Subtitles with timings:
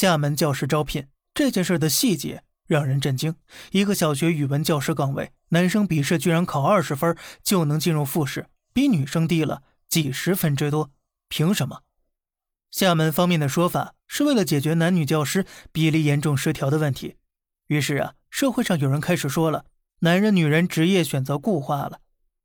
[0.00, 3.34] 厦门教师招聘这件事的细节让人震惊：
[3.72, 10.92] 一个小学语文教师岗位，男生笔试居然考二十分就能进入复试，比女生低了几十分之多，
[11.28, 11.80] 凭什么？
[12.70, 17.16] 厦门方面的说法是为了解决男女教师比例严重失调的问题。
[17.66, 19.64] 于是啊，社会上有人开始说了，
[20.02, 21.98] 男人女人职业选择固化了。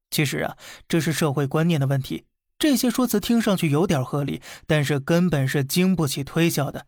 [0.10, 0.58] 其实啊，
[0.88, 2.26] 这是社会观念的问题。
[2.58, 6.88] 这些说辞听上去有点合理，但是根本是经不起推敲的。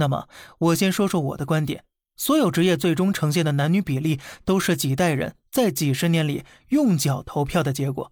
[0.00, 0.28] 那么，
[0.58, 1.84] 我先说说我的观点：
[2.16, 8.10] 所有职业最终呈现的男女比例，都是几代人在几十年里用脚投票的结果。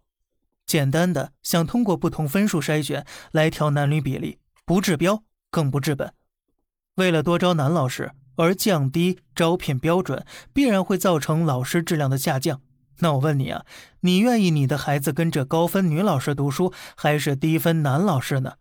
[0.66, 6.12] 简单的想通过不同分数筛选来调男女比例，不治标更不治本。
[6.96, 12.60] 为了多招男老师而降低招聘标准，必然会造成老师质量的下降。
[12.98, 13.64] 那我问你啊，
[14.00, 18.56] 你愿意你的孩子跟着高分女老师读书，还是低分男老师呢？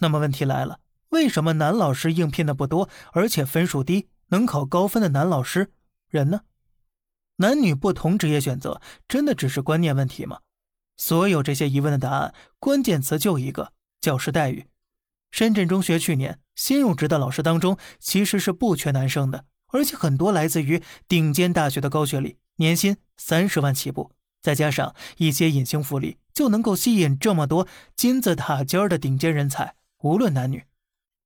[0.00, 5.72] 那么问题来了，为什么男老师应聘的不多，而且分数低，能考高分的男老师
[6.08, 6.40] 人呢？
[7.36, 10.40] 男女不同职业选择，真的只是观念问题吗？
[10.96, 14.66] 所有这些疑问的答案，关键词就一个：教师待遇。
[15.30, 22.36] 深圳中学去年新入职的老师当中，其实是不缺男生的，而且很多来自于顶尖大学的高学历。
[22.56, 27.66] 年薪三十万起步，再加上一些隐形福利，就能够吸引这么多
[27.96, 30.64] 金字塔尖的顶尖人才，无论男女。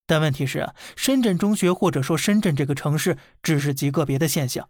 [0.07, 4.69] 但问题是啊，深圳中学或者说深圳这个城市只是极个别的现象。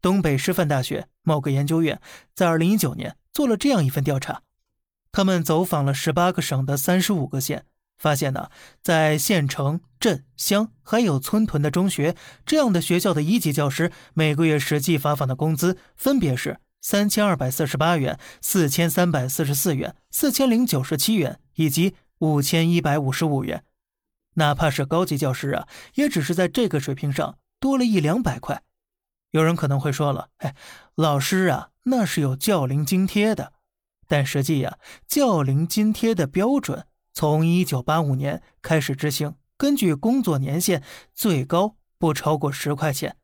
[0.00, 2.00] 东北师范大学某个研究院
[2.34, 4.42] 在二零一九年做了这样一份调查，
[5.12, 7.66] 他们走访了十八个省的三十五个县。
[7.98, 8.50] 发现呢，
[8.82, 23.62] 在县城、镇、乡还有村屯的中学，这样的学校的一级教师每个月实际发放的工资分别是三千二百四十八元、四千三百四十四元、四千零九十七元以及五千一百五十五元。
[24.34, 28.62] 哪怕是高级教师啊，也只是在这个水平上多了一两百块。
[29.30, 30.54] 有人可能会说了，哎，
[30.94, 33.54] 老师啊，那是有教龄津贴的，
[34.06, 36.86] 但实际呀，教龄津贴的标准。
[37.14, 40.82] 从一九八五年开始执行，根据工作年限，
[41.14, 43.16] 最高不超过十块钱。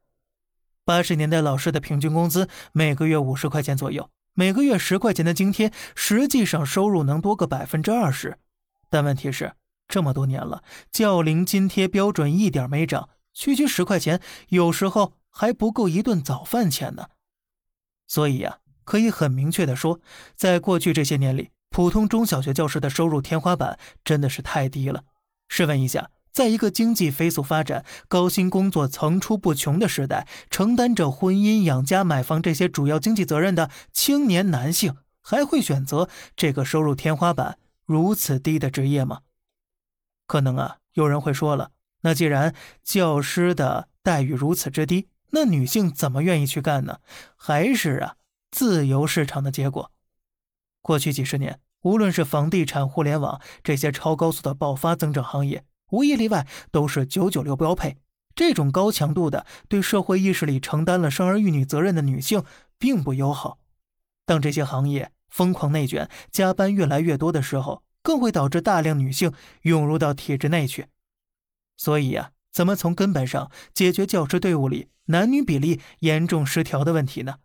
[0.84, 8.38] 八十年代老师的平均工资每个月五十块钱左右，每个月十块钱的津贴，实际上收入能多个百分之二十。
[8.90, 9.52] 但问题是，
[9.88, 10.62] 这么多年了，
[10.92, 17.06] 教龄津贴标准一点没涨，区区十块钱，有时候还不够一顿早饭钱呢。
[18.06, 20.00] 所以呀，可以很明确的说，
[20.36, 21.50] 在过去这些年里。
[21.70, 25.04] 普通中小学教师的收入天花板真的是太低了。
[25.48, 39.20] 试问一下，在一个经济飞速发展、高薪工作层出不穷的时代，承担着婚姻、养家、买房这些主要经济责任的青年男性，还会选择这个收入天花板如此低的职业吗？
[40.28, 41.72] 可能啊，有人会说了，
[42.02, 47.00] 那既然教师的待遇如此之低，那女性怎么愿意去干呢？
[47.34, 48.16] 还是啊，
[48.50, 49.90] 自由市场的结果。
[50.82, 57.96] 过去几十年，无论是房地产、互联网这些超高速的爆发增长行业，无一例外都是九九六标配。
[58.34, 62.44] 这种高强度的对社会意识里承担了生儿育女责任的女性
[62.78, 63.58] 并不友好。
[64.24, 69.32] 当这些行业疯狂内卷、加班越来越多的时候，更会导致大量女性
[69.62, 70.86] 涌入到体制内去。
[71.76, 77.36] 所以呀，怎么从根本上解决教师队伍里男女比例严重失调的问题呢？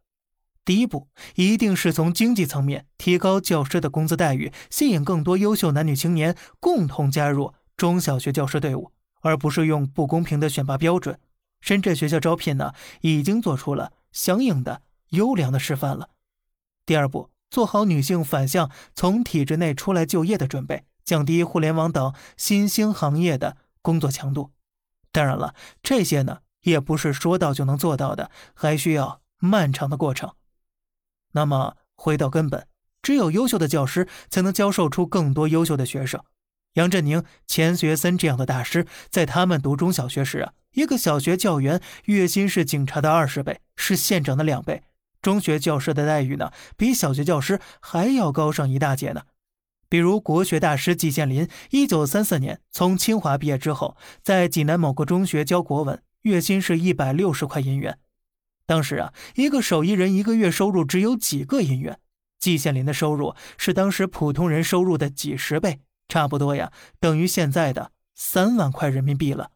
[0.66, 11.20] 第一步一定是从经济层面提高教师的工资待遇，吸引更多优秀男女青年共同加入中小学教师队伍，而不是用不公平的选拔标准。
[11.60, 16.10] 深圳学校招聘呢，已经做出了相应的优良的示范了。
[16.86, 24.50] 第二步，做好女性反向从体制内出来就业的准备，降低互联网等新兴行业的工作强度。
[25.12, 25.54] 当然了，
[25.84, 30.34] 这些呢也不是说到就能做到的，还需要漫长的过程。
[31.34, 32.66] 那么回到根本，
[33.04, 36.20] 只有优秀的教师才能教授出更多优秀的学生。
[36.74, 44.82] 杨振宁、钱学森这样的大师，在他们读中小学时啊，一个小学教员月薪是警察的二十倍，是县长的两倍。
[45.24, 49.24] 中学教师的待遇呢，比小学教师还要高上一大截呢。
[49.90, 57.98] 比如国学大师季羡林，一九三四年从清华毕业之后，在济南某个中学教国文，月薪是一百六十块银元。
[58.66, 62.00] 当时啊，一个手艺人一个月收入只有几个银元，
[62.40, 65.80] 季羡林的收入是当时普通人收入的几十倍，
[66.10, 69.52] 差不多呀，等于现在的三万块人民币了。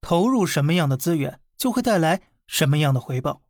[0.00, 3.42] 投入什么样的资源，就会带来什么样的回报。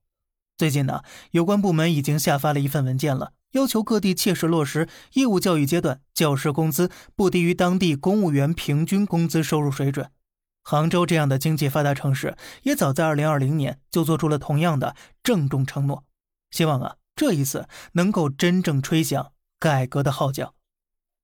[0.63, 10.09] 最近呢，有关部门已经下发了一份文件了，要求各地切实落实义务教育阶段教师工资不低于当地公务员平均工资收入水准。
[10.63, 16.05] 杭州这样的经济发达城市，也早在二零二零年就做出了同样的郑重承诺。
[16.53, 20.55] 希望啊，这一次能够真正吹响改革的号角。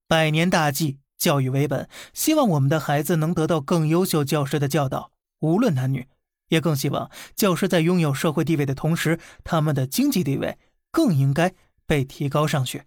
[0.08, 6.08] 百年大计，教育为本，希望我们的孩子能得到更优秀教师的教导，无论男女。
[6.48, 10.58] 也更希望教师在拥有社会地位的同时，他们的经济地位
[10.90, 11.54] 更应该
[11.86, 12.84] 被提高上去。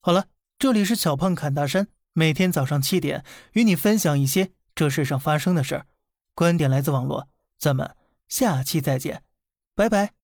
[0.00, 0.26] 好了，
[0.58, 4.52] 这里是小胖侃大山，每天早上七点与你分享一些。
[4.74, 5.86] 这世上发生的事儿，
[6.34, 7.28] 观点来自网络，
[7.58, 7.96] 咱们
[8.28, 9.22] 下期再见，
[9.74, 10.19] 拜拜。